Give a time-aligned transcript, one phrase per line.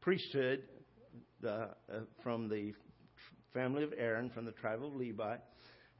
[0.00, 0.64] priesthood
[1.40, 1.68] the, uh,
[2.24, 2.74] from the
[3.52, 5.36] family of Aaron, from the tribe of Levi.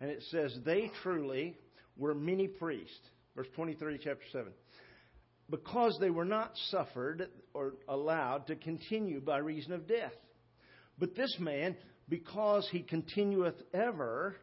[0.00, 1.56] And it says, They truly
[1.96, 3.00] were many priests.
[3.36, 4.52] Verse 23, chapter 7.
[5.48, 10.12] Because they were not suffered or allowed to continue by reason of death.
[10.98, 11.76] But this man,
[12.08, 14.36] because he continueth ever,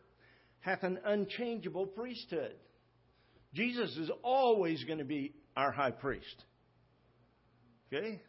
[0.60, 2.56] hath an unchangeable priesthood.
[3.54, 6.44] Jesus is always going to be our high priest.
[7.92, 8.22] Okay?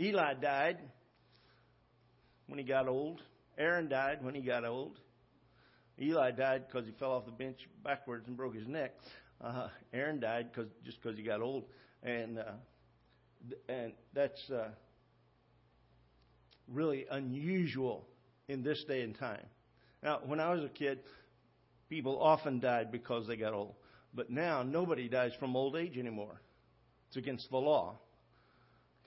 [0.00, 0.78] Eli died
[2.46, 3.22] when he got old.
[3.58, 4.98] Aaron died when he got old.
[6.00, 8.92] Eli died because he fell off the bench backwards and broke his neck.
[9.40, 11.64] Uh, Aaron died cause, just because he got old,
[12.02, 12.52] and uh,
[13.68, 14.68] and that's uh,
[16.68, 18.06] really unusual
[18.48, 19.44] in this day and time.
[20.02, 21.00] Now, when I was a kid,
[21.88, 23.74] people often died because they got old,
[24.14, 26.40] but now nobody dies from old age anymore.
[27.08, 27.98] It's against the law.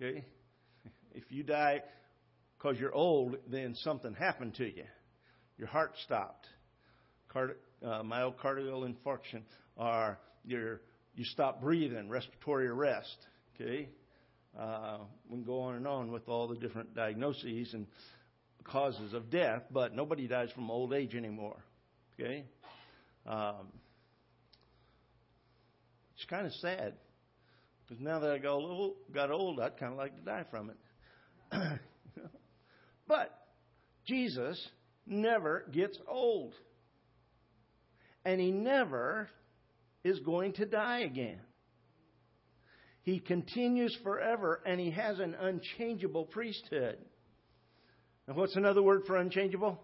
[0.01, 0.25] Okay,
[1.13, 1.81] if you die
[2.63, 4.85] because you're old, then something happened to you.
[5.57, 6.47] Your heart stopped
[7.27, 9.41] card, uh, myocardial infarction,
[9.75, 10.77] or you
[11.15, 13.17] you stop breathing, respiratory arrest.
[13.55, 13.89] Okay,
[14.59, 17.85] uh, we can go on and on with all the different diagnoses and
[18.63, 21.57] causes of death, but nobody dies from old age anymore.
[22.19, 22.45] Okay,
[23.27, 23.67] um,
[26.15, 26.93] it's kind of sad
[27.83, 28.61] because now that I got
[29.13, 31.79] got old, I'd kind of like to die from it.
[33.07, 33.29] but
[34.05, 34.59] Jesus
[35.05, 36.53] never gets old
[38.25, 39.29] and he never
[40.03, 41.39] is going to die again.
[43.03, 46.97] He continues forever, and he has an unchangeable priesthood.
[48.27, 49.77] And what's another word for unchangeable?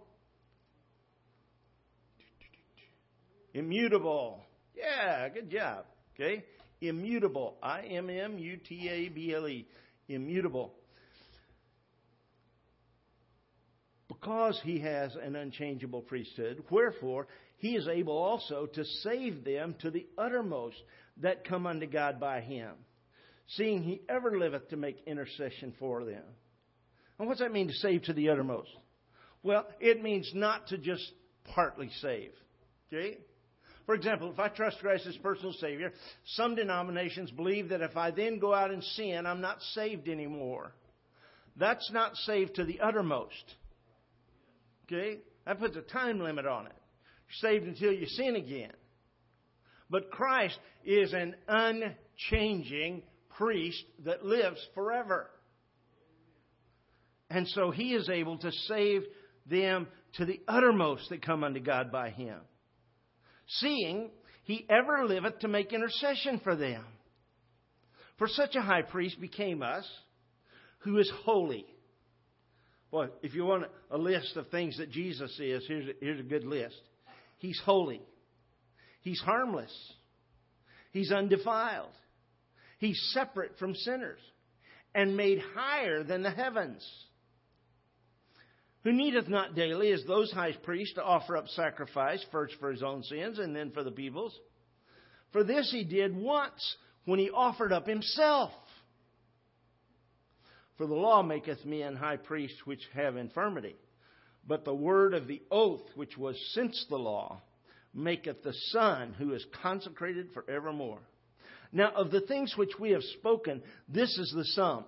[3.54, 4.42] Immutable.
[4.74, 5.86] Yeah, good job.
[6.16, 6.46] Okay?
[6.80, 7.58] Immutable.
[7.62, 9.68] I M M U T A B L E.
[10.08, 10.74] Immutable.
[14.20, 19.92] Because he has an unchangeable priesthood, wherefore he is able also to save them to
[19.92, 20.78] the uttermost
[21.22, 22.72] that come unto God by him,
[23.48, 26.24] seeing he ever liveth to make intercession for them.
[27.18, 28.70] And what's that mean to save to the uttermost?
[29.42, 31.12] Well, it means not to just
[31.54, 32.32] partly save.
[32.92, 33.20] Okay?
[33.86, 35.94] For example, if I trust Christ as personal Savior,
[36.26, 40.74] some denominations believe that if I then go out and sin, I'm not saved anymore.
[41.56, 43.56] That's not saved to the uttermost.
[44.92, 45.20] Okay?
[45.46, 46.74] That puts a time limit on it
[47.42, 48.72] saved until you sin again.
[49.90, 53.04] But Christ is an unchanging
[53.38, 55.30] priest that lives forever.
[57.30, 59.04] And so he is able to save
[59.46, 62.40] them to the uttermost that come unto God by him.
[63.48, 64.10] Seeing
[64.44, 66.84] he ever liveth to make intercession for them.
[68.18, 69.88] For such a high priest became us,
[70.80, 71.66] who is holy.
[72.92, 76.24] Boy, if you want a list of things that Jesus is, here's a, here's a
[76.24, 76.80] good list.
[77.38, 78.02] He's holy.
[79.02, 79.74] He's harmless.
[80.92, 81.92] He's undefiled.
[82.80, 84.20] He's separate from sinners
[84.96, 86.88] and made higher than the heavens.
[88.84, 92.82] Who needeth not daily, as those high priests, to offer up sacrifice, first for his
[92.82, 94.38] own sins and then for the people's.
[95.32, 98.52] For this he did once when he offered up himself.
[100.80, 103.76] For the law maketh men high priests which have infirmity.
[104.48, 107.42] But the word of the oath, which was since the law,
[107.94, 111.02] maketh the Son who is consecrated for evermore.
[111.74, 114.86] Now, of the things which we have spoken, this is the sum.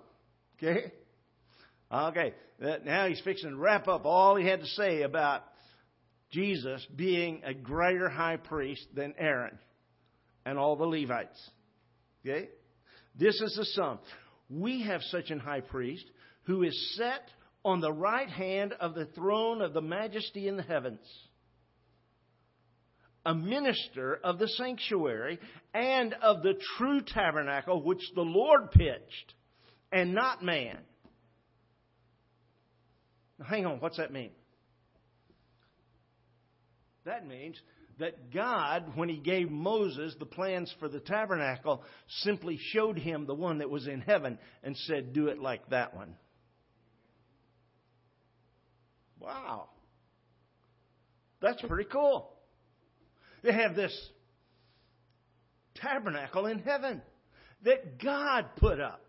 [0.56, 0.92] Okay?
[1.92, 2.32] Okay.
[2.86, 5.44] Now he's fixing to wrap up all he had to say about
[6.30, 9.58] Jesus being a greater high priest than Aaron
[10.46, 11.50] and all the Levites.
[12.24, 12.48] Okay?
[13.14, 13.98] This is the sum.
[14.52, 16.04] We have such an high priest
[16.44, 17.22] who is set
[17.64, 21.06] on the right hand of the throne of the majesty in the heavens
[23.24, 25.38] a minister of the sanctuary
[25.74, 29.34] and of the true tabernacle which the Lord pitched
[29.92, 30.78] and not man.
[33.38, 34.30] Now, hang on, what's that mean?
[37.04, 37.60] That means
[37.98, 41.82] that God, when He gave Moses the plans for the tabernacle,
[42.22, 45.94] simply showed him the one that was in heaven and said, Do it like that
[45.94, 46.16] one.
[49.20, 49.68] Wow.
[51.40, 52.32] That's pretty cool.
[53.42, 53.96] They have this
[55.74, 57.02] tabernacle in heaven
[57.64, 59.04] that God put up.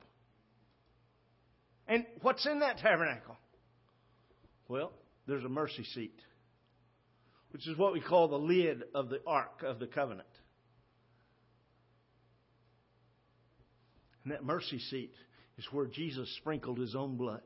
[1.88, 3.38] And what's in that tabernacle?
[4.68, 4.92] Well,
[5.28, 6.18] there's a mercy seat,
[7.54, 10.28] which is what we call the lid of the ark of the covenant.
[14.24, 15.14] And that mercy seat
[15.60, 17.44] is where Jesus sprinkled his own blood.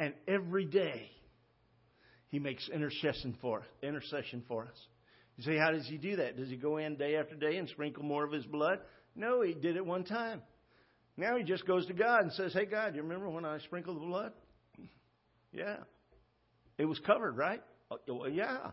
[0.00, 1.08] And every day,
[2.28, 4.76] he makes intercession for intercession for us.
[5.36, 6.36] You say, how does he do that?
[6.36, 8.80] Does he go in day after day and sprinkle more of his blood?
[9.14, 10.42] No, he did it one time.
[11.16, 13.96] Now he just goes to God and says, Hey God, you remember when I sprinkled
[13.96, 14.32] the blood?
[15.52, 15.76] Yeah.
[16.80, 17.62] It was covered, right?
[18.08, 18.70] Oh, yeah.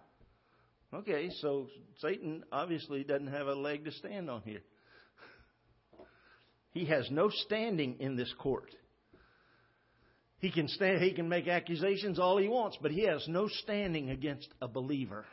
[0.93, 1.67] Okay, so
[1.99, 4.61] Satan obviously doesn't have a leg to stand on here.
[6.71, 8.73] He has no standing in this court.
[10.39, 14.09] He can stand, he can make accusations all he wants, but he has no standing
[14.09, 15.25] against a believer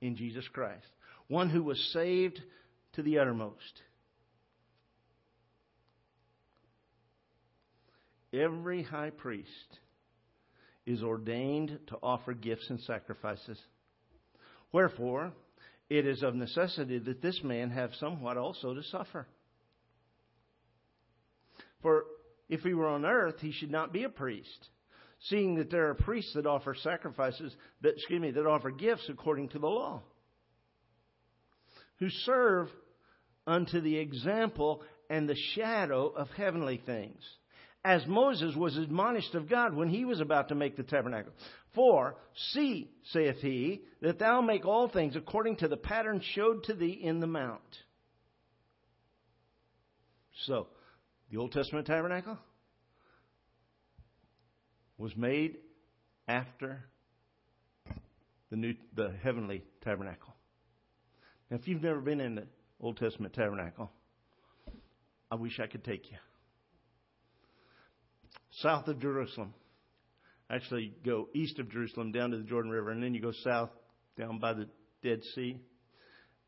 [0.00, 0.86] in Jesus Christ.
[1.28, 2.40] One who was saved
[2.94, 3.82] to the uttermost.
[8.32, 9.80] Every high priest
[10.86, 13.58] is ordained to offer gifts and sacrifices.
[14.72, 15.32] Wherefore,
[15.88, 19.26] it is of necessity that this man have somewhat also to suffer.
[21.82, 22.04] For
[22.48, 24.68] if he were on earth, he should not be a priest,
[25.28, 29.50] seeing that there are priests that offer sacrifices, that, excuse me, that offer gifts according
[29.50, 30.02] to the law,
[31.98, 32.68] who serve
[33.46, 37.22] unto the example and the shadow of heavenly things.
[37.84, 41.32] As Moses was admonished of God when he was about to make the tabernacle.
[41.74, 42.16] For,
[42.52, 46.98] see, saith he, that thou make all things according to the pattern showed to thee
[47.02, 47.60] in the mount.
[50.46, 50.68] So,
[51.30, 52.38] the Old Testament tabernacle
[54.96, 55.58] was made
[56.26, 56.84] after
[58.50, 60.34] the new the heavenly tabernacle.
[61.50, 62.46] Now if you've never been in the
[62.80, 63.90] Old Testament tabernacle,
[65.30, 66.18] I wish I could take you.
[68.60, 69.54] South of Jerusalem.
[70.50, 73.70] Actually go east of Jerusalem down to the Jordan River and then you go south
[74.18, 74.68] down by the
[75.02, 75.58] Dead Sea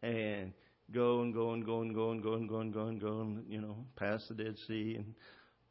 [0.02, 0.52] and
[0.92, 3.20] go and go and go and go and go and go and go and go
[3.20, 4.98] and you know past the Dead Sea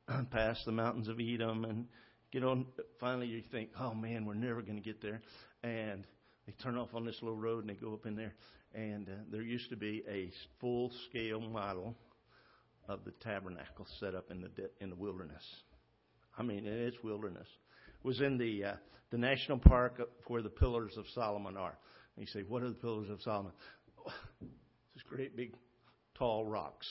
[0.08, 1.86] and past the mountains of Edom and
[2.32, 2.66] get on.
[3.00, 5.22] Finally, you think, oh man, we're never going to get there,
[5.64, 6.06] and
[6.46, 8.34] they turn off on this little road and they go up in there,
[8.74, 11.96] and uh, there used to be a full scale model
[12.88, 15.44] of the tabernacle set up in the de- in the wilderness.
[16.38, 17.48] I mean, it's wilderness.
[18.04, 18.74] It was in the uh,
[19.12, 21.78] the national park where the pillars of Solomon are.
[22.16, 23.52] And you say, what are the pillars of Solomon?
[24.42, 25.54] These great big
[26.18, 26.88] tall rocks.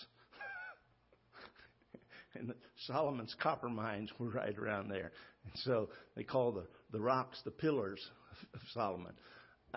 [2.34, 2.54] and
[2.86, 5.12] Solomon's copper mines were right around there.
[5.44, 9.12] And so they call the, the rocks the pillars of, of Solomon.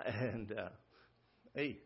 [0.06, 0.70] And uh,
[1.56, 1.80] hey,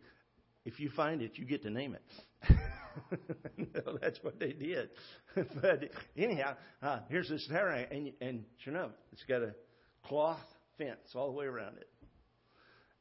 [0.65, 2.55] if you find it, you get to name it.
[3.57, 4.89] no, that's what they did.
[5.35, 9.53] but anyhow, uh, here's this tabernacle, and, and sure enough, it's got a
[10.03, 10.39] cloth
[10.77, 11.89] fence all the way around it.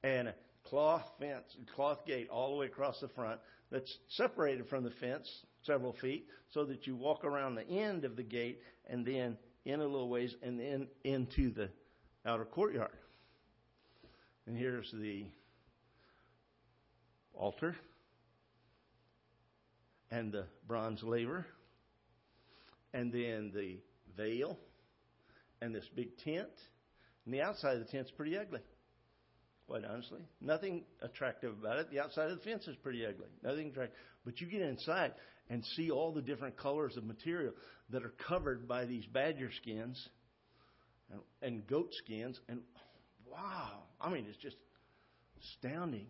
[0.02, 4.84] And a cloth fence, cloth gate all the way across the front that's separated from
[4.84, 5.28] the fence
[5.62, 9.80] several feet so that you walk around the end of the gate and then in
[9.80, 11.68] a little ways and then into the
[12.24, 12.96] outer courtyard.
[14.46, 15.26] And here's the
[17.34, 17.76] altar
[20.10, 21.46] and the bronze laver
[22.92, 23.78] and then the
[24.16, 24.58] veil
[25.60, 26.48] and this big tent.
[27.24, 28.60] And the outside of the tent's pretty ugly,
[29.66, 30.20] quite honestly.
[30.40, 31.90] Nothing attractive about it.
[31.90, 33.28] The outside of the fence is pretty ugly.
[33.42, 33.96] Nothing attractive.
[34.24, 35.12] But you get inside
[35.48, 37.52] and see all the different colors of material
[37.90, 40.08] that are covered by these badger skins
[41.10, 42.38] and, and goat skins.
[42.48, 42.60] And
[43.30, 44.56] wow, I mean, it's just
[45.40, 46.06] astounding.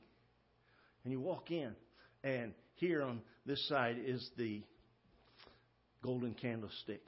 [1.05, 1.75] And you walk in,
[2.23, 4.63] and here on this side is the
[6.03, 7.03] golden candlestick,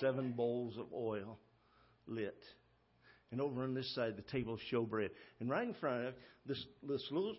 [0.00, 1.36] seven bowls of oil
[2.06, 2.38] lit.
[3.32, 5.10] And over on this side, the table of showbread.
[5.40, 6.14] And right in front of
[6.46, 7.34] this, this little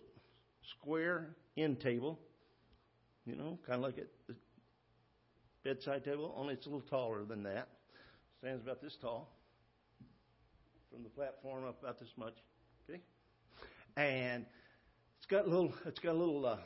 [0.78, 2.18] square end table,
[3.24, 4.32] you know, kind of like a
[5.64, 7.68] bedside table, only it's a little taller than that.
[8.38, 9.34] Stands about this tall.
[10.92, 12.34] From the platform up about this much.
[12.88, 13.00] Okay?
[13.96, 14.44] And
[15.18, 16.56] it's got a little it's got a little uh,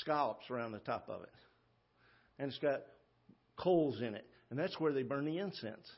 [0.00, 1.32] scallops around the top of it.
[2.38, 2.82] And it's got
[3.56, 4.26] coals in it.
[4.50, 5.90] And that's where they burn the incense.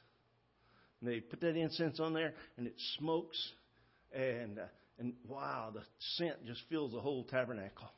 [1.01, 3.39] And they put that incense on there and it smokes
[4.13, 4.65] and uh,
[5.01, 5.81] and wow, the
[6.17, 7.91] scent just fills the whole tabernacle.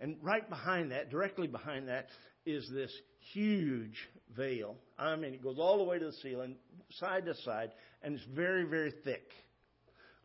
[0.00, 2.06] And right behind that, directly behind that,
[2.46, 2.92] is this
[3.32, 4.76] huge veil.
[4.96, 6.54] I mean, it goes all the way to the ceiling,
[6.92, 9.28] side to side, and it's very, very thick.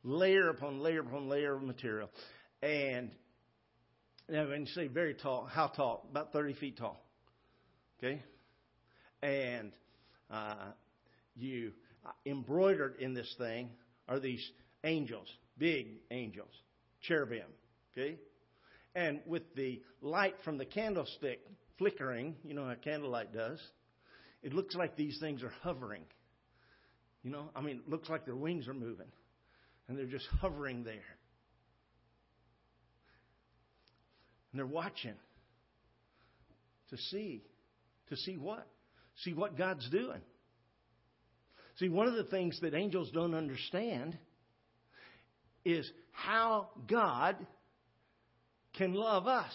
[0.04, 2.10] Layer upon layer upon layer of material.
[2.62, 3.10] And
[4.30, 6.08] now, when you say very tall, how tall?
[6.10, 7.04] About 30 feet tall.
[8.00, 8.22] Okay?
[9.22, 9.72] And
[10.32, 10.72] uh,
[11.36, 11.72] you
[12.06, 13.70] uh, embroidered in this thing
[14.08, 14.46] are these
[14.84, 15.28] angels,
[15.58, 16.52] big angels,
[17.02, 17.48] cherubim.
[17.92, 18.18] Okay?
[18.96, 21.42] And with the light from the candlestick
[21.78, 23.60] flickering, you know how candlelight does,
[24.42, 26.04] it looks like these things are hovering.
[27.24, 29.08] You know, I mean, it looks like their wings are moving.
[29.88, 31.13] And they're just hovering there.
[34.54, 35.16] And they're watching
[36.92, 37.42] to see.
[38.10, 38.68] To see what?
[39.24, 40.22] See what God's doing.
[41.78, 44.16] See, one of the things that angels don't understand
[45.66, 47.36] is how God
[48.78, 49.54] can love us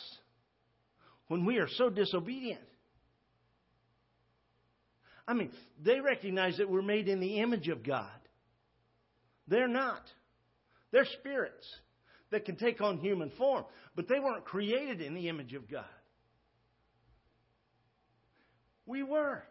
[1.29, 2.61] when we are so disobedient.
[5.29, 5.53] I mean,
[5.85, 8.09] they recognize that we're made in the image of God.
[9.47, 10.03] They're not.
[10.91, 11.67] They're spirits
[12.31, 13.65] that can take on human form,
[13.97, 15.85] but they weren't created in the image of God.
[18.87, 19.43] We were.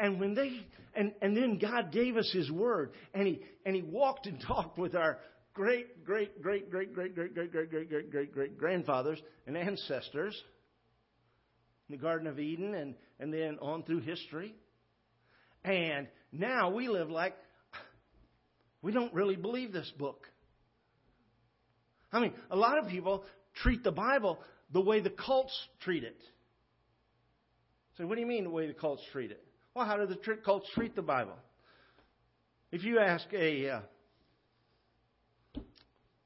[0.00, 0.64] And when they
[0.94, 4.78] and, and then God gave us his word and he and he walked and talked
[4.78, 5.18] with our
[5.54, 10.40] great, great, great, great, great, great, great, great, great, great, great, great grandfathers and ancestors
[11.88, 14.54] in the Garden of Eden and, and then on through history.
[15.64, 17.34] And now we live like
[18.82, 20.28] we don't really believe this book.
[22.12, 23.24] I mean, a lot of people
[23.62, 24.38] treat the Bible
[24.72, 26.20] the way the cults treat it.
[27.96, 29.42] So, what do you mean the way the cults treat it?
[29.74, 31.36] Well, how do the cults treat the Bible?
[32.70, 33.80] If you ask a uh,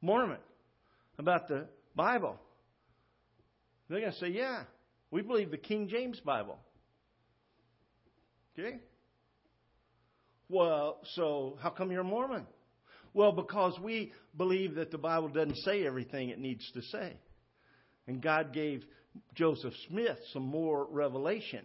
[0.00, 0.38] Mormon
[1.18, 2.38] about the Bible,
[3.88, 4.64] they're going to say, yeah,
[5.10, 6.58] we believe the King James Bible.
[8.58, 8.78] Okay?
[10.48, 12.46] Well, so how come you're a Mormon?
[13.14, 17.12] Well, because we believe that the Bible doesn't say everything it needs to say.
[18.06, 18.84] And God gave
[19.34, 21.64] Joseph Smith some more revelation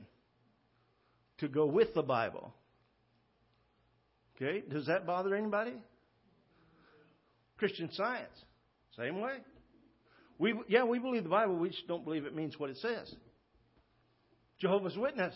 [1.39, 2.53] to go with the Bible.
[4.35, 4.63] Okay?
[4.69, 5.73] Does that bother anybody?
[7.57, 8.29] Christian science,
[8.95, 9.37] same way.
[10.37, 13.11] We, yeah, we believe the Bible, we just don't believe it means what it says.
[14.59, 15.33] Jehovah's Witness.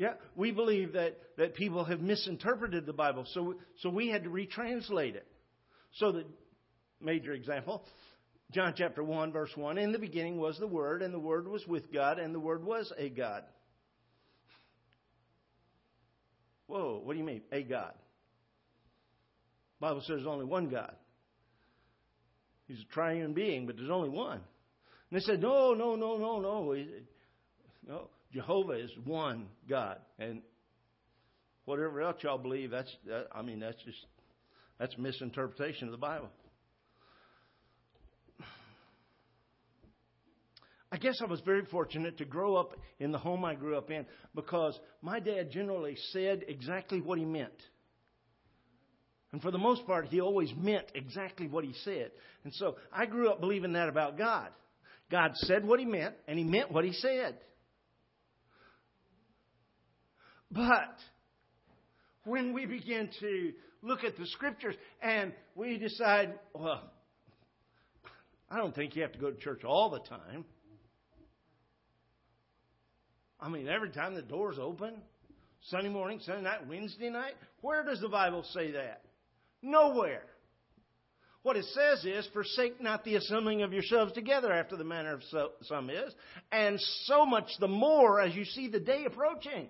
[0.00, 4.30] Yeah, we believe that, that people have misinterpreted the Bible, so, so we had to
[4.30, 5.26] retranslate it.
[5.96, 6.24] So, the
[7.02, 7.84] major example,
[8.50, 11.66] John chapter 1, verse 1 In the beginning was the Word, and the Word was
[11.66, 13.44] with God, and the Word was a God.
[16.66, 17.92] Whoa, what do you mean, a God?
[19.80, 20.94] The Bible says there's only one God.
[22.68, 24.40] He's a triune being, but there's only one.
[25.10, 26.74] And they said, no, no, no, no, no.
[27.86, 29.98] No, Jehovah is one God.
[30.18, 30.42] And
[31.64, 33.98] whatever else y'all believe, that's, that, I mean, that's just,
[34.78, 36.28] that's misinterpretation of the Bible.
[40.92, 43.90] I guess I was very fortunate to grow up in the home I grew up
[43.90, 47.52] in because my dad generally said exactly what he meant.
[49.32, 52.10] And for the most part, he always meant exactly what he said.
[52.42, 54.48] And so I grew up believing that about God.
[55.10, 57.38] God said what he meant, and he meant what he said.
[60.50, 60.96] But
[62.24, 63.52] when we begin to
[63.82, 66.90] look at the scriptures and we decide, well,
[68.50, 70.44] I don't think you have to go to church all the time.
[73.40, 74.94] I mean, every time the door's open,
[75.68, 79.02] Sunday morning, Sunday night, Wednesday night, where does the Bible say that?
[79.62, 80.24] Nowhere.
[81.42, 85.22] What it says is, forsake not the assembling of yourselves together after the manner of
[85.62, 86.12] some is,
[86.52, 89.68] and so much the more as you see the day approaching.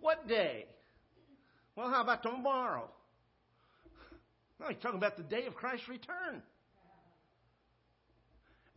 [0.00, 0.66] What day?
[1.76, 2.88] Well, how about tomorrow?
[4.58, 6.42] No, he's talking about the day of Christ's return.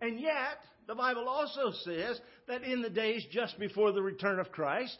[0.02, 4.52] And yet, the Bible also says that in the days just before the return of
[4.52, 4.98] Christ,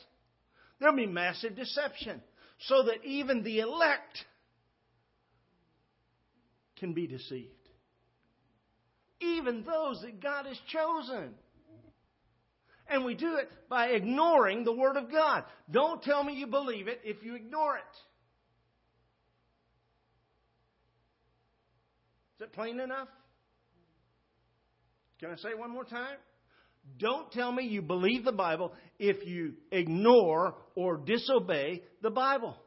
[0.80, 2.22] there'll be massive deception,
[2.68, 4.26] so that even the elect
[6.78, 7.50] can be deceived.
[9.20, 11.34] Even those that God has chosen.
[12.90, 15.44] And we do it by ignoring the Word of God.
[15.72, 17.84] Don't tell me you believe it if you ignore it.
[22.38, 23.08] Is it plain enough?
[25.20, 26.18] Can I say it one more time?
[27.00, 32.58] Don't tell me you believe the Bible if you ignore or disobey the Bible.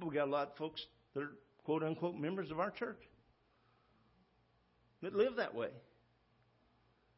[0.00, 0.80] we got a lot of folks
[1.14, 1.32] that are
[1.64, 3.00] quote unquote members of our church
[5.02, 5.68] that live that way.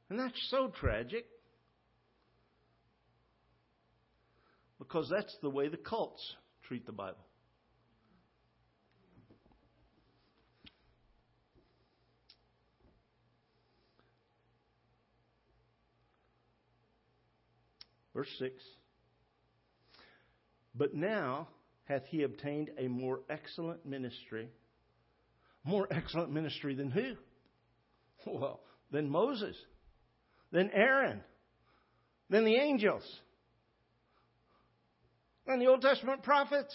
[0.09, 1.25] And that's so tragic.
[4.79, 6.35] Because that's the way the cults
[6.67, 7.19] treat the Bible.
[18.15, 18.53] Verse 6.
[20.75, 21.49] But now
[21.85, 24.49] hath he obtained a more excellent ministry.
[25.65, 27.15] More excellent ministry than who?
[28.27, 28.61] Well,
[28.91, 29.57] then Moses,
[30.53, 31.21] then Aaron,
[32.29, 33.03] then the angels,
[35.47, 36.75] then the Old Testament prophets.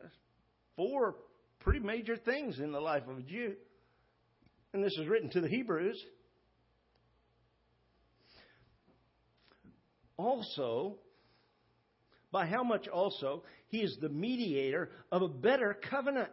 [0.00, 0.14] That's
[0.76, 1.16] four
[1.60, 3.54] pretty major things in the life of a Jew.
[4.72, 6.02] And this is written to the Hebrews.
[10.16, 10.96] Also,
[12.32, 16.32] by how much also he is the mediator of a better covenant,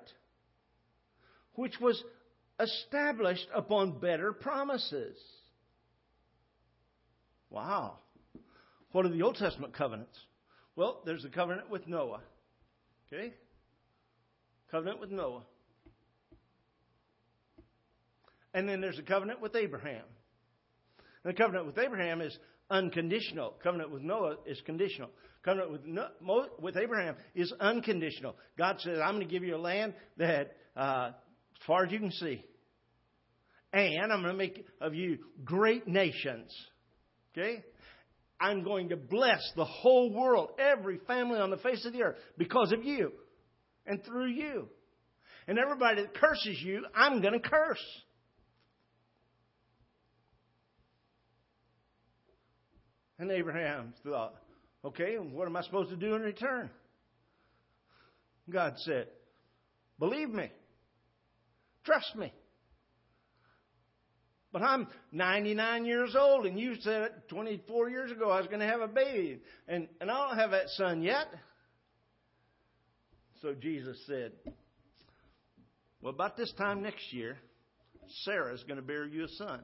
[1.55, 2.01] which was
[2.59, 5.17] established upon better promises.
[7.49, 7.99] Wow.
[8.91, 10.17] What are the Old Testament covenants?
[10.75, 12.21] Well, there's the covenant with Noah.
[13.11, 13.33] Okay?
[14.71, 15.43] Covenant with Noah.
[18.53, 20.03] And then there's a covenant with Abraham.
[21.23, 22.37] And the covenant with Abraham is
[22.69, 23.53] unconditional.
[23.61, 25.09] Covenant with Noah is conditional.
[25.43, 25.81] Covenant with,
[26.59, 28.35] with Abraham is unconditional.
[28.57, 31.11] God says, I'm going to give you a land that, uh,
[31.61, 32.43] as far as you can see.
[33.73, 36.53] And I'm going to make of you great nations.
[37.31, 37.63] Okay?
[38.39, 42.17] I'm going to bless the whole world, every family on the face of the earth,
[42.37, 43.11] because of you
[43.85, 44.67] and through you.
[45.47, 47.83] And everybody that curses you, I'm going to curse.
[53.19, 54.35] And Abraham thought,
[54.83, 56.69] okay, what am I supposed to do in return?
[58.49, 59.07] God said,
[59.99, 60.49] believe me,
[61.85, 62.33] trust me.
[64.51, 68.65] But I'm 99 years old, and you said 24 years ago I was going to
[68.65, 71.27] have a baby, and, and I don't have that son yet.
[73.41, 74.31] So Jesus said,
[76.01, 77.37] Well, about this time next year,
[78.23, 79.61] Sarah's going to bear you a son.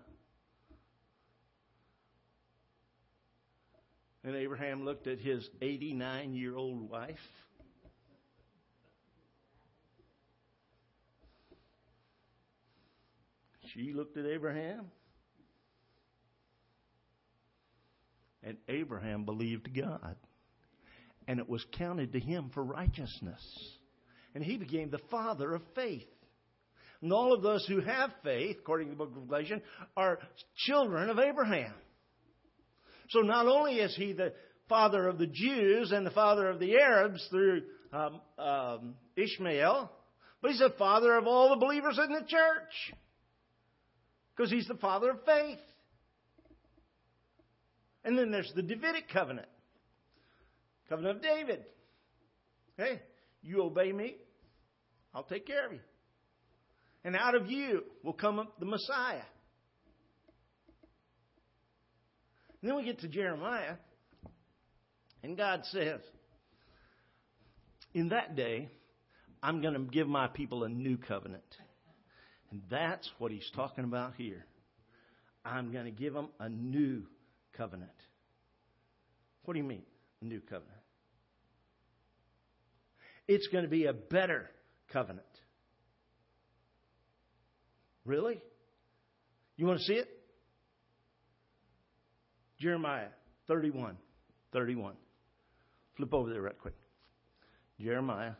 [4.24, 7.16] And Abraham looked at his 89 year old wife.
[13.74, 14.92] She looked at Abraham.
[18.44, 20.16] And Abraham believed God.
[21.28, 23.42] And it was counted to him for righteousness.
[24.34, 26.08] And he became the father of faith.
[27.02, 29.62] And all of those who have faith, according to the book of Galatians,
[29.96, 30.20] are
[30.56, 31.74] children of Abraham.
[33.10, 34.34] So not only is he the
[34.70, 39.92] father of the Jews and the father of the Arabs through um, um, Ishmael,
[40.42, 42.94] but he's the father of all the believers in the church
[44.36, 45.60] because he's the father of faith.
[48.04, 49.48] And then there's the Davidic covenant,
[50.89, 51.63] covenant of David.
[52.78, 53.02] Hey,
[53.44, 54.15] you obey me,
[55.13, 55.80] I'll take care of you.
[57.04, 59.22] And out of you will come the Messiah.
[62.62, 63.76] And then we get to Jeremiah,
[65.24, 66.00] and God says,
[67.94, 68.70] In that day,
[69.41, 71.44] I'm going to give my people a new covenant.
[72.52, 74.46] And that's what he's talking about here.
[75.44, 77.04] I'm going to give them a new
[77.58, 77.90] covenant.
[79.44, 79.84] What do you mean,
[80.22, 80.70] a new covenant?
[83.28, 84.50] It's going to be a better
[84.92, 85.26] covenant.
[88.06, 88.42] Really?
[89.58, 90.10] You want to see it?
[92.60, 93.08] Jeremiah
[93.48, 93.98] 31.
[94.54, 94.94] 31.
[95.98, 96.76] Flip over there right quick.
[97.80, 98.34] Jeremiah.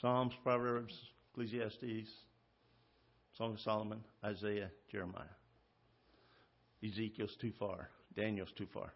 [0.00, 0.94] Psalms, Proverbs,
[1.32, 2.10] Ecclesiastes,
[3.36, 5.24] Song of Solomon, Isaiah, Jeremiah.
[6.84, 7.90] Ezekiel's too far.
[8.16, 8.92] Daniel's too far.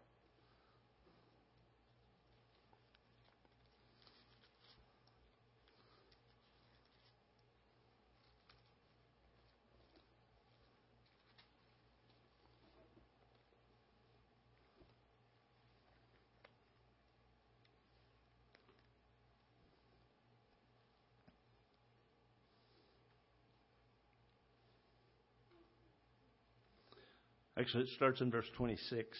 [27.62, 29.16] Actually, it starts in verse 26.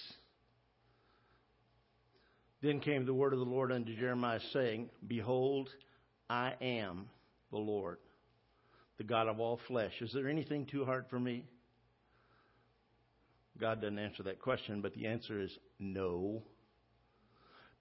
[2.61, 5.69] Then came the word of the Lord unto Jeremiah, saying, Behold,
[6.29, 7.07] I am
[7.53, 7.99] the Lord,
[8.99, 9.93] the God of all flesh.
[10.01, 11.45] Is there anything too hard for me?
[13.61, 16.43] God doesn't answer that question, but the answer is no.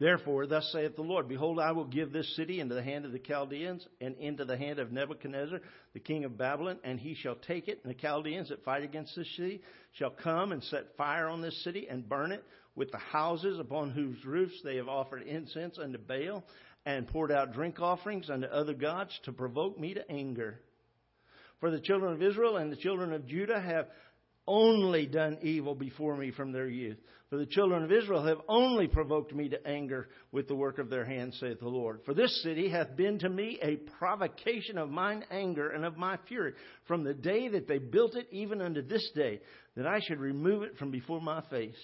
[0.02, 3.12] Therefore, thus saith the Lord Behold, I will give this city into the hand of
[3.12, 5.60] the Chaldeans, and into the hand of Nebuchadnezzar,
[5.94, 7.82] the king of Babylon, and he shall take it.
[7.84, 9.62] And the Chaldeans that fight against this city
[9.92, 13.92] shall come and set fire on this city, and burn it with the houses upon
[13.92, 16.44] whose roofs they have offered incense unto Baal,
[16.84, 20.62] and poured out drink offerings unto other gods to provoke me to anger.
[21.60, 23.86] For the children of Israel and the children of Judah have
[24.52, 26.98] only done evil before me from their youth.
[27.30, 30.90] For the children of Israel have only provoked me to anger with the work of
[30.90, 32.02] their hands, saith the Lord.
[32.04, 36.18] For this city hath been to me a provocation of mine anger and of my
[36.28, 36.52] fury,
[36.86, 39.40] from the day that they built it even unto this day,
[39.78, 41.80] that I should remove it from before my face.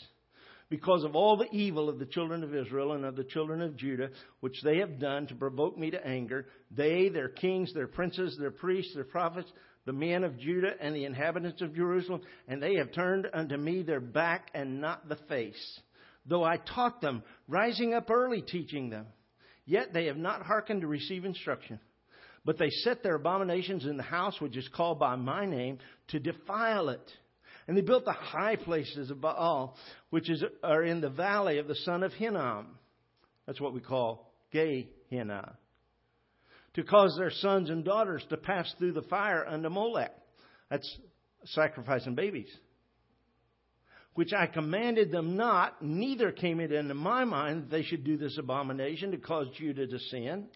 [0.69, 3.77] Because of all the evil of the children of Israel and of the children of
[3.77, 4.09] Judah,
[4.41, 8.51] which they have done to provoke me to anger, they, their kings, their princes, their
[8.51, 9.49] priests, their prophets,
[9.87, 12.19] the men of Judah and the inhabitants of Jerusalem,
[12.49, 15.79] and they have turned unto me their back and not the face.
[16.25, 19.05] Though I taught them, rising up early teaching them,
[19.65, 21.79] yet they have not hearkened to receive instruction.
[22.43, 26.19] But they set their abominations in the house which is called by my name to
[26.19, 27.11] defile it.
[27.65, 29.77] And they built the high places of Baal,
[30.09, 32.77] which is, are in the valley of the son of Hinnom.
[33.45, 35.55] That's what we call Hinnom
[36.77, 40.13] to cause their sons and daughters to pass through the fire unto Molech.
[40.69, 40.87] That's
[41.45, 42.55] sacrificing babies.
[44.13, 48.15] Which I commanded them not, neither came it into my mind that they should do
[48.15, 50.49] this abomination to cause Judah to sin.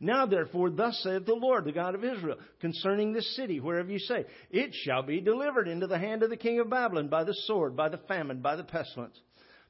[0.00, 3.98] Now therefore, thus saith the Lord, the God of Israel, concerning this city, wherever you
[3.98, 7.36] say, it shall be delivered into the hand of the king of Babylon by the
[7.44, 9.20] sword, by the famine, by the pestilence.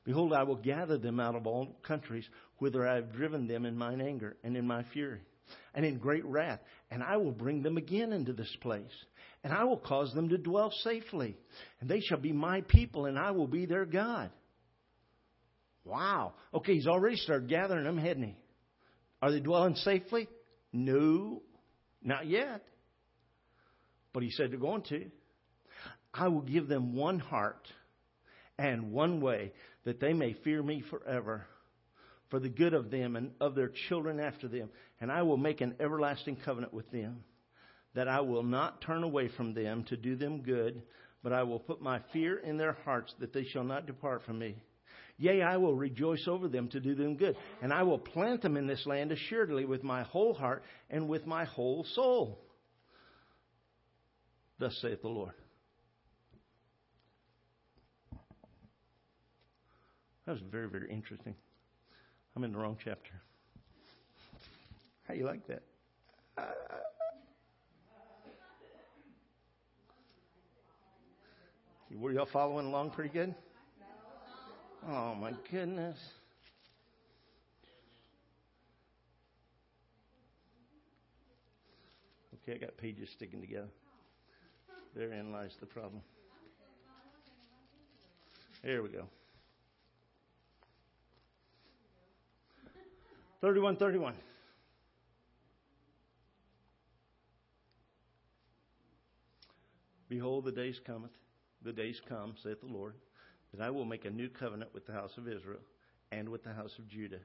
[0.04, 3.76] Behold, I will gather them out of all countries, whither I have driven them in
[3.76, 5.22] mine anger and in my fury
[5.74, 6.60] and in great wrath.
[6.90, 8.92] And I will bring them again into this place.
[9.44, 11.36] And I will cause them to dwell safely.
[11.80, 14.30] And they shall be my people, and I will be their God.
[15.84, 16.34] Wow.
[16.54, 18.36] Okay, he's already started gathering them, hadn't he?
[19.20, 20.28] Are they dwelling safely?
[20.72, 21.42] No,
[22.02, 22.62] not yet.
[24.12, 25.10] But he said they're going to.
[26.14, 27.66] I will give them one heart
[28.58, 29.52] and one way
[29.84, 31.46] that they may fear me forever
[32.32, 34.70] for the good of them and of their children after them.
[35.02, 37.24] And I will make an everlasting covenant with them,
[37.94, 40.80] that I will not turn away from them to do them good,
[41.22, 44.38] but I will put my fear in their hearts that they shall not depart from
[44.38, 44.56] me.
[45.18, 48.56] Yea, I will rejoice over them to do them good, and I will plant them
[48.56, 52.40] in this land assuredly with my whole heart and with my whole soul.
[54.58, 55.34] Thus saith the Lord.
[60.24, 61.34] That was very, very interesting.
[62.34, 63.12] I'm in the wrong chapter.
[65.06, 65.62] How you like that?
[66.38, 66.42] Uh,
[71.94, 73.34] were y'all following along pretty good?
[74.88, 75.98] Oh my goodness.
[82.42, 83.68] Okay, I got pages sticking together.
[84.96, 86.02] Therein lies the problem.
[88.62, 89.04] There we go.
[93.42, 94.14] 31 31.
[100.08, 101.10] Behold, the days cometh,
[101.64, 102.94] the days come, saith the Lord,
[103.52, 105.58] that I will make a new covenant with the house of Israel
[106.12, 107.18] and with the house of Judah.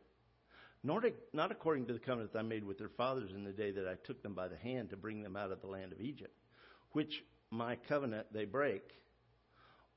[0.83, 1.03] Not,
[1.33, 3.95] not according to the covenant I made with their fathers in the day that I
[4.03, 6.33] took them by the hand to bring them out of the land of Egypt,
[6.93, 8.81] which my covenant they break,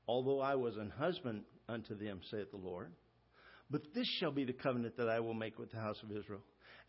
[0.07, 2.91] although I was an husband unto them, saith the Lord.
[3.71, 6.41] But this shall be the covenant that I will make with the house of Israel.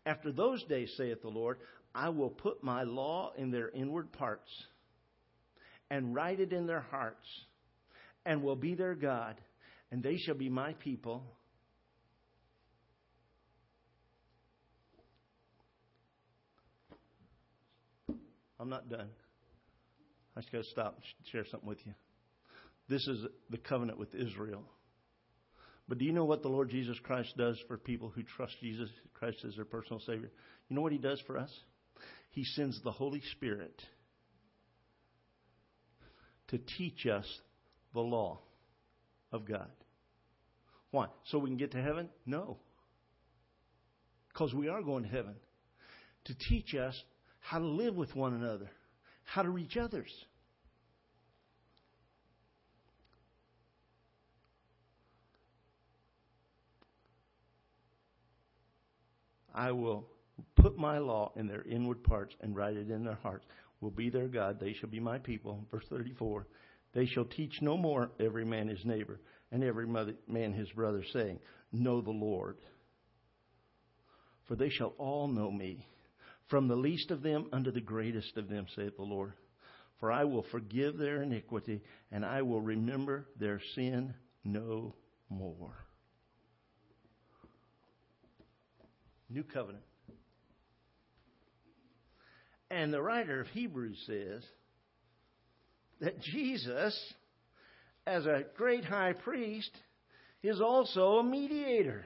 [0.05, 1.57] After those days, saith the Lord,
[1.95, 4.49] I will put my law in their inward parts
[5.89, 7.25] and write it in their hearts
[8.25, 9.39] and will be their God,
[9.91, 11.23] and they shall be my people.
[18.59, 19.09] I'm not done.
[20.35, 21.93] I just got to stop and share something with you.
[22.89, 24.63] This is the covenant with Israel.
[25.87, 28.89] But do you know what the Lord Jesus Christ does for people who trust Jesus
[29.13, 30.31] Christ as their personal Savior?
[30.69, 31.51] You know what He does for us?
[32.29, 33.81] He sends the Holy Spirit
[36.47, 37.25] to teach us
[37.93, 38.39] the law
[39.31, 39.69] of God.
[40.91, 41.07] Why?
[41.25, 42.09] So we can get to heaven?
[42.25, 42.57] No.
[44.29, 45.35] Because we are going to heaven.
[46.25, 46.99] To teach us
[47.39, 48.69] how to live with one another,
[49.25, 50.09] how to reach others.
[59.53, 60.07] I will
[60.55, 63.45] put my law in their inward parts and write it in their hearts.
[63.81, 64.59] Will be their God.
[64.59, 65.65] They shall be my people.
[65.69, 66.47] Verse 34.
[66.93, 69.19] They shall teach no more every man his neighbor
[69.51, 71.39] and every man his brother, saying,
[71.71, 72.57] Know the Lord.
[74.47, 75.85] For they shall all know me,
[76.49, 79.33] from the least of them unto the greatest of them, saith the Lord.
[79.99, 84.13] For I will forgive their iniquity, and I will remember their sin
[84.43, 84.95] no
[85.29, 85.82] more.
[89.33, 89.83] New covenant.
[92.69, 94.43] And the writer of Hebrews says
[96.01, 97.13] that Jesus,
[98.05, 99.71] as a great high priest,
[100.43, 102.05] is also a mediator.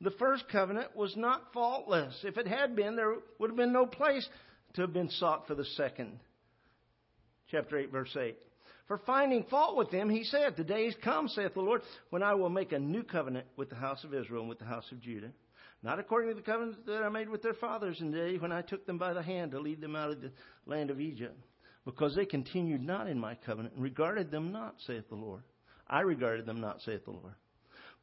[0.00, 2.14] The first covenant was not faultless.
[2.22, 4.26] If it had been, there would have been no place
[4.74, 6.20] to have been sought for the second.
[7.50, 8.36] Chapter 8, verse 8.
[8.90, 12.34] For finding fault with them, he said, The days come, saith the Lord, when I
[12.34, 15.00] will make a new covenant with the house of Israel and with the house of
[15.00, 15.30] Judah.
[15.84, 18.50] Not according to the covenant that I made with their fathers in the day when
[18.50, 20.32] I took them by the hand to lead them out of the
[20.66, 21.38] land of Egypt.
[21.84, 25.44] Because they continued not in my covenant and regarded them not, saith the Lord.
[25.88, 27.34] I regarded them not, saith the Lord.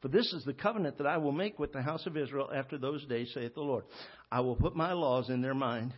[0.02, 2.78] For this is the covenant that I will make with the house of Israel after
[2.78, 3.84] those days, saith the Lord.
[4.32, 5.94] I will put my laws in their mind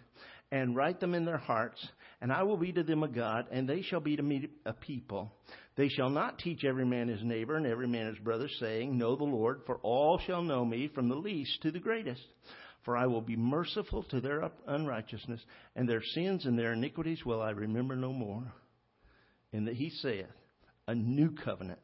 [0.51, 1.87] and write them in their hearts,
[2.21, 4.73] and I will be to them a God, and they shall be to me a
[4.73, 5.31] people.
[5.77, 9.15] They shall not teach every man his neighbor and every man his brother, saying, Know
[9.15, 12.21] the Lord, for all shall know me, from the least to the greatest.
[12.83, 15.39] For I will be merciful to their unrighteousness,
[15.75, 18.51] and their sins and their iniquities will I remember no more.
[19.53, 20.25] And that he saith,
[20.87, 21.79] A new covenant.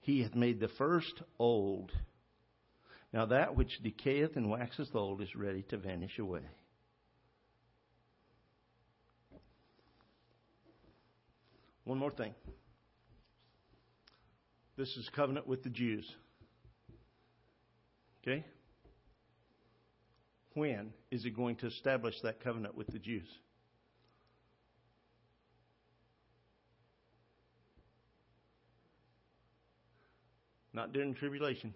[0.00, 1.92] He hath made the first old.
[3.12, 6.42] Now that which decayeth and waxeth old is ready to vanish away.
[11.88, 12.34] One more thing.
[14.76, 16.06] This is covenant with the Jews.
[18.22, 18.44] Okay?
[20.52, 23.26] When is he going to establish that covenant with the Jews?
[30.74, 31.72] Not during tribulation.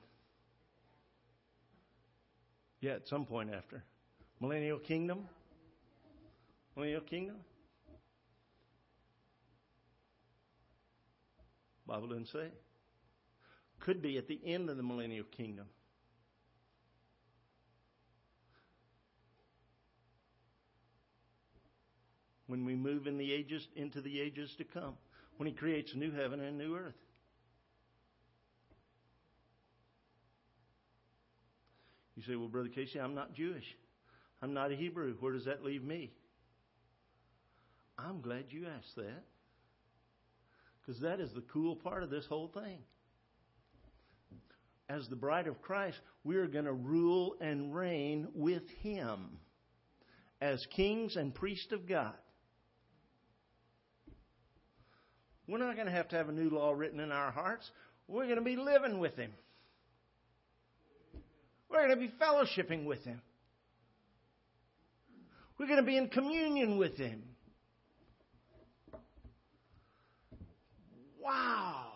[2.83, 3.83] Yeah, at some point after.
[4.40, 5.20] Millennial kingdom?
[6.77, 7.37] Millennial kingdom?
[11.93, 12.49] Bible doesn't say.
[13.81, 15.67] Could be at the end of the millennial kingdom.
[22.47, 24.95] When we move in the ages into the ages to come,
[25.37, 26.95] when he creates a new heaven and a new earth.
[32.17, 33.67] You say, Well, Brother Casey, I'm not Jewish.
[34.41, 35.15] I'm not a Hebrew.
[35.21, 36.11] Where does that leave me?
[37.99, 39.25] I'm glad you asked that.
[40.85, 42.79] Because that is the cool part of this whole thing.
[44.88, 49.38] As the bride of Christ, we are going to rule and reign with Him
[50.40, 52.14] as kings and priests of God.
[55.47, 57.71] We're not going to have to have a new law written in our hearts.
[58.09, 59.31] We're going to be living with Him.
[61.71, 63.21] We're going to be fellowshipping with Him.
[65.59, 67.23] We're going to be in communion with Him.
[71.23, 71.93] Wow.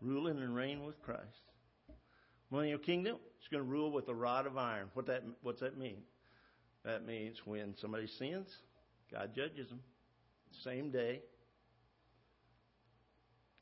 [0.00, 1.22] Ruling and reign with Christ.
[2.50, 4.88] Millennial kingdom is going to rule with a rod of iron.
[4.94, 6.02] What that what's that mean?
[6.84, 8.48] That means when somebody sins,
[9.10, 9.80] God judges them.
[10.64, 11.22] Same day.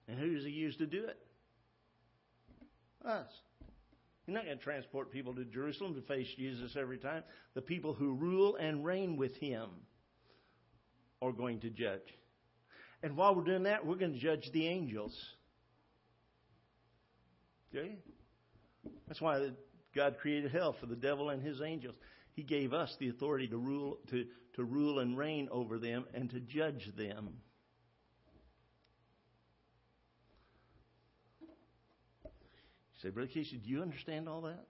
[0.08, 1.18] And who does he use to do it?
[3.06, 3.28] Us.
[4.26, 7.22] He's not going to transport people to Jerusalem to face Jesus every time.
[7.54, 9.68] The people who rule and reign with him
[11.22, 12.00] are going to judge.
[13.02, 15.18] And while we're doing that, we're going to judge the angels.
[17.74, 17.96] Okay?
[19.08, 19.50] That's why
[19.94, 21.94] God created hell for the devil and his angels.
[22.32, 26.30] He gave us the authority to rule to, to rule and reign over them and
[26.30, 27.30] to judge them.
[32.22, 34.66] You say, Brother Casey, do you understand all that?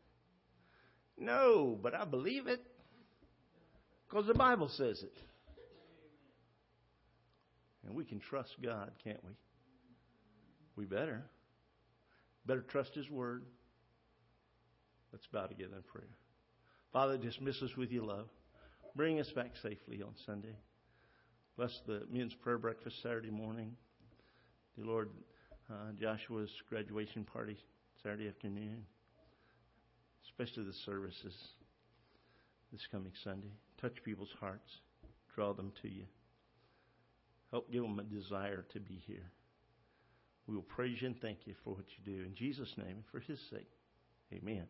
[1.18, 2.60] No, but I believe it.
[4.08, 5.16] Because the Bible says it.
[7.86, 9.32] And we can trust God, can't we?
[10.76, 11.24] We better.
[12.46, 13.44] Better trust His Word.
[15.12, 16.08] Let's bow together in prayer.
[16.92, 18.28] Father, dismiss us with your love.
[18.96, 20.56] Bring us back safely on Sunday.
[21.56, 23.76] Bless the men's prayer breakfast Saturday morning.
[24.76, 25.10] Dear Lord,
[25.70, 27.56] uh, Joshua's graduation party
[28.02, 28.84] Saturday afternoon,
[30.24, 31.34] especially the services
[32.72, 33.52] this coming Sunday.
[33.80, 34.70] Touch people's hearts,
[35.34, 36.04] draw them to you.
[37.50, 39.30] Help give them a desire to be here.
[40.46, 42.22] We will praise you and thank you for what you do.
[42.24, 43.70] In Jesus' name and for his sake,
[44.32, 44.66] amen.